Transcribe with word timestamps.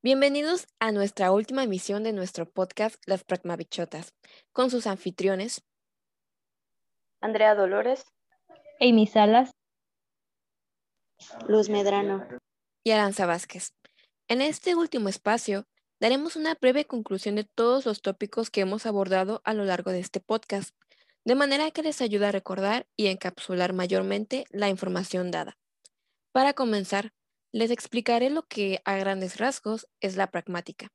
Bienvenidos 0.00 0.68
a 0.78 0.92
nuestra 0.92 1.32
última 1.32 1.64
emisión 1.64 2.04
de 2.04 2.12
nuestro 2.12 2.48
podcast 2.48 3.02
Las 3.04 3.24
Pragmabichotas, 3.24 4.14
con 4.52 4.70
sus 4.70 4.86
anfitriones 4.86 5.64
Andrea 7.20 7.56
Dolores, 7.56 8.04
Amy 8.80 9.08
Salas, 9.08 9.50
Luz 11.48 11.68
Medrano 11.68 12.28
y 12.84 12.92
Aranza 12.92 13.26
Vázquez. 13.26 13.74
En 14.28 14.40
este 14.40 14.76
último 14.76 15.08
espacio 15.08 15.66
daremos 15.98 16.36
una 16.36 16.54
breve 16.54 16.84
conclusión 16.84 17.34
de 17.34 17.42
todos 17.42 17.84
los 17.84 18.00
tópicos 18.00 18.50
que 18.50 18.60
hemos 18.60 18.86
abordado 18.86 19.42
a 19.42 19.52
lo 19.52 19.64
largo 19.64 19.90
de 19.90 19.98
este 19.98 20.20
podcast, 20.20 20.76
de 21.24 21.34
manera 21.34 21.72
que 21.72 21.82
les 21.82 22.00
ayude 22.02 22.26
a 22.26 22.32
recordar 22.32 22.86
y 22.94 23.08
encapsular 23.08 23.72
mayormente 23.72 24.44
la 24.50 24.68
información 24.68 25.32
dada. 25.32 25.58
Para 26.30 26.52
comenzar, 26.52 27.12
les 27.52 27.70
explicaré 27.70 28.30
lo 28.30 28.42
que 28.42 28.80
a 28.84 28.96
grandes 28.96 29.38
rasgos 29.38 29.88
es 30.00 30.16
la 30.16 30.30
pragmática. 30.30 30.92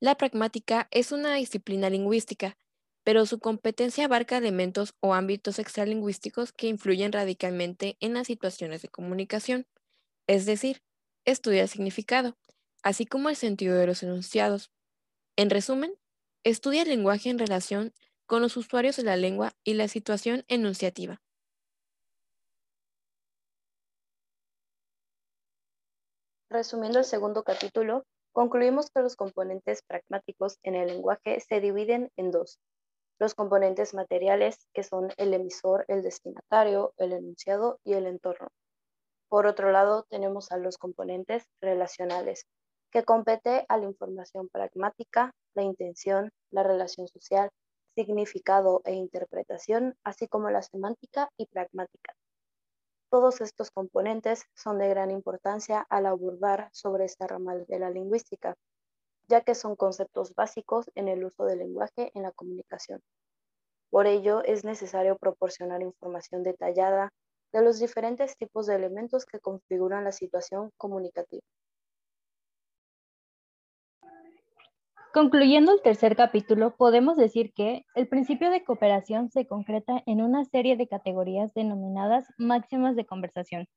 La 0.00 0.16
pragmática 0.16 0.88
es 0.90 1.12
una 1.12 1.34
disciplina 1.34 1.90
lingüística, 1.90 2.56
pero 3.04 3.26
su 3.26 3.38
competencia 3.38 4.06
abarca 4.06 4.38
elementos 4.38 4.94
o 5.00 5.14
ámbitos 5.14 5.58
extralingüísticos 5.58 6.52
que 6.52 6.68
influyen 6.68 7.12
radicalmente 7.12 7.96
en 8.00 8.14
las 8.14 8.26
situaciones 8.26 8.82
de 8.82 8.88
comunicación, 8.88 9.66
es 10.26 10.46
decir, 10.46 10.82
estudia 11.24 11.62
el 11.62 11.68
significado, 11.68 12.36
así 12.82 13.06
como 13.06 13.28
el 13.28 13.36
sentido 13.36 13.76
de 13.76 13.86
los 13.86 14.02
enunciados. 14.02 14.70
En 15.36 15.50
resumen, 15.50 15.94
estudia 16.44 16.82
el 16.82 16.88
lenguaje 16.88 17.30
en 17.30 17.38
relación 17.38 17.92
con 18.26 18.42
los 18.42 18.56
usuarios 18.56 18.96
de 18.96 19.02
la 19.02 19.16
lengua 19.16 19.54
y 19.64 19.74
la 19.74 19.88
situación 19.88 20.44
enunciativa. 20.48 21.20
Resumiendo 26.54 27.00
el 27.00 27.04
segundo 27.04 27.42
capítulo, 27.42 28.04
concluimos 28.30 28.88
que 28.88 29.00
los 29.00 29.16
componentes 29.16 29.82
pragmáticos 29.82 30.60
en 30.62 30.76
el 30.76 30.86
lenguaje 30.86 31.40
se 31.40 31.60
dividen 31.60 32.12
en 32.16 32.30
dos. 32.30 32.60
Los 33.18 33.34
componentes 33.34 33.92
materiales, 33.92 34.68
que 34.72 34.84
son 34.84 35.10
el 35.16 35.34
emisor, 35.34 35.84
el 35.88 36.04
destinatario, 36.04 36.94
el 36.96 37.12
enunciado 37.12 37.80
y 37.82 37.94
el 37.94 38.06
entorno. 38.06 38.46
Por 39.28 39.46
otro 39.48 39.72
lado, 39.72 40.06
tenemos 40.08 40.52
a 40.52 40.56
los 40.56 40.78
componentes 40.78 41.42
relacionales, 41.60 42.46
que 42.92 43.02
compete 43.02 43.66
a 43.68 43.76
la 43.76 43.86
información 43.86 44.48
pragmática, 44.48 45.32
la 45.56 45.64
intención, 45.64 46.30
la 46.52 46.62
relación 46.62 47.08
social, 47.08 47.50
significado 47.96 48.80
e 48.84 48.92
interpretación, 48.92 49.96
así 50.04 50.28
como 50.28 50.50
la 50.50 50.62
semántica 50.62 51.30
y 51.36 51.46
pragmática. 51.46 52.14
Todos 53.14 53.40
estos 53.40 53.70
componentes 53.70 54.42
son 54.56 54.80
de 54.80 54.88
gran 54.88 55.12
importancia 55.12 55.86
al 55.88 56.06
abordar 56.06 56.68
sobre 56.72 57.04
esta 57.04 57.28
rama 57.28 57.54
de 57.54 57.78
la 57.78 57.88
lingüística, 57.88 58.56
ya 59.28 59.42
que 59.42 59.54
son 59.54 59.76
conceptos 59.76 60.34
básicos 60.34 60.90
en 60.96 61.06
el 61.06 61.24
uso 61.24 61.44
del 61.44 61.60
lenguaje 61.60 62.10
en 62.14 62.24
la 62.24 62.32
comunicación. 62.32 63.00
Por 63.88 64.08
ello, 64.08 64.42
es 64.42 64.64
necesario 64.64 65.16
proporcionar 65.16 65.80
información 65.80 66.42
detallada 66.42 67.12
de 67.52 67.62
los 67.62 67.78
diferentes 67.78 68.36
tipos 68.36 68.66
de 68.66 68.74
elementos 68.74 69.26
que 69.26 69.38
configuran 69.38 70.02
la 70.02 70.10
situación 70.10 70.72
comunicativa. 70.76 71.44
Concluyendo 75.14 75.70
el 75.70 75.80
tercer 75.80 76.16
capítulo, 76.16 76.74
podemos 76.76 77.16
decir 77.16 77.52
que 77.54 77.86
el 77.94 78.08
principio 78.08 78.50
de 78.50 78.64
cooperación 78.64 79.30
se 79.30 79.46
concreta 79.46 80.02
en 80.06 80.20
una 80.20 80.44
serie 80.44 80.76
de 80.76 80.88
categorías 80.88 81.54
denominadas 81.54 82.26
máximas 82.36 82.96
de 82.96 83.06
conversación, 83.06 83.68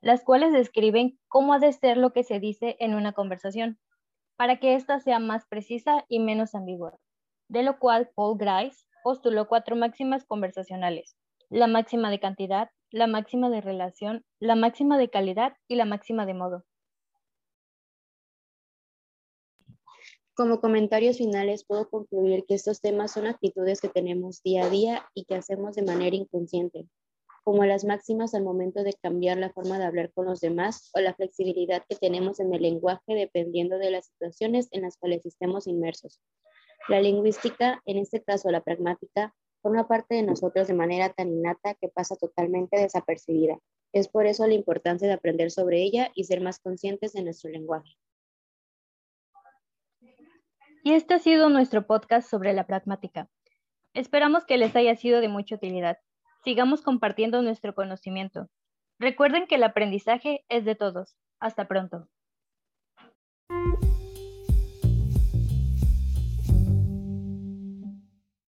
las 0.00 0.24
cuales 0.24 0.52
describen 0.52 1.16
cómo 1.28 1.54
ha 1.54 1.60
de 1.60 1.72
ser 1.72 1.96
lo 1.96 2.12
que 2.12 2.24
se 2.24 2.40
dice 2.40 2.74
en 2.80 2.96
una 2.96 3.12
conversación, 3.12 3.78
para 4.36 4.56
que 4.56 4.74
ésta 4.74 4.98
sea 4.98 5.20
más 5.20 5.46
precisa 5.46 6.04
y 6.08 6.18
menos 6.18 6.56
ambigua, 6.56 6.98
de 7.48 7.62
lo 7.62 7.78
cual 7.78 8.10
Paul 8.16 8.36
Grice 8.36 8.84
postuló 9.04 9.46
cuatro 9.46 9.76
máximas 9.76 10.24
conversacionales, 10.24 11.14
la 11.50 11.68
máxima 11.68 12.10
de 12.10 12.18
cantidad, 12.18 12.68
la 12.90 13.06
máxima 13.06 13.48
de 13.48 13.60
relación, 13.60 14.24
la 14.40 14.56
máxima 14.56 14.98
de 14.98 15.08
calidad 15.08 15.52
y 15.68 15.76
la 15.76 15.84
máxima 15.84 16.26
de 16.26 16.34
modo. 16.34 16.64
Como 20.40 20.58
comentarios 20.62 21.18
finales 21.18 21.66
puedo 21.66 21.90
concluir 21.90 22.46
que 22.46 22.54
estos 22.54 22.80
temas 22.80 23.12
son 23.12 23.26
actitudes 23.26 23.82
que 23.82 23.90
tenemos 23.90 24.42
día 24.42 24.64
a 24.64 24.70
día 24.70 25.04
y 25.12 25.26
que 25.26 25.34
hacemos 25.34 25.74
de 25.76 25.82
manera 25.82 26.16
inconsciente, 26.16 26.86
como 27.44 27.66
las 27.66 27.84
máximas 27.84 28.32
al 28.32 28.42
momento 28.42 28.82
de 28.82 28.94
cambiar 29.02 29.36
la 29.36 29.52
forma 29.52 29.78
de 29.78 29.84
hablar 29.84 30.10
con 30.14 30.24
los 30.24 30.40
demás 30.40 30.88
o 30.94 31.00
la 31.00 31.12
flexibilidad 31.12 31.84
que 31.86 31.96
tenemos 31.96 32.40
en 32.40 32.54
el 32.54 32.62
lenguaje 32.62 33.14
dependiendo 33.14 33.76
de 33.76 33.90
las 33.90 34.06
situaciones 34.06 34.68
en 34.70 34.80
las 34.80 34.96
cuales 34.96 35.26
estemos 35.26 35.66
inmersos. 35.66 36.22
La 36.88 37.02
lingüística, 37.02 37.82
en 37.84 37.98
este 37.98 38.22
caso 38.22 38.50
la 38.50 38.62
pragmática, 38.62 39.34
forma 39.60 39.88
parte 39.88 40.14
de 40.14 40.22
nosotros 40.22 40.68
de 40.68 40.72
manera 40.72 41.12
tan 41.12 41.28
innata 41.28 41.74
que 41.74 41.88
pasa 41.88 42.16
totalmente 42.16 42.80
desapercibida. 42.80 43.58
Es 43.92 44.08
por 44.08 44.24
eso 44.24 44.46
la 44.46 44.54
importancia 44.54 45.06
de 45.06 45.12
aprender 45.12 45.50
sobre 45.50 45.82
ella 45.82 46.10
y 46.14 46.24
ser 46.24 46.40
más 46.40 46.60
conscientes 46.60 47.12
de 47.12 47.24
nuestro 47.24 47.50
lenguaje. 47.50 47.90
Y 50.82 50.92
este 50.94 51.14
ha 51.14 51.18
sido 51.18 51.50
nuestro 51.50 51.86
podcast 51.86 52.30
sobre 52.30 52.54
la 52.54 52.66
pragmática. 52.66 53.28
Esperamos 53.92 54.46
que 54.46 54.56
les 54.56 54.74
haya 54.76 54.96
sido 54.96 55.20
de 55.20 55.28
mucha 55.28 55.56
utilidad. 55.56 55.98
Sigamos 56.42 56.80
compartiendo 56.80 57.42
nuestro 57.42 57.74
conocimiento. 57.74 58.48
Recuerden 58.98 59.46
que 59.46 59.56
el 59.56 59.62
aprendizaje 59.62 60.44
es 60.48 60.64
de 60.64 60.74
todos. 60.74 61.16
Hasta 61.38 61.68
pronto. 61.68 62.08